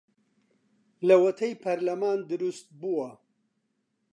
[1.07, 3.09] لەوەتەی پەرلەمان دروست بووە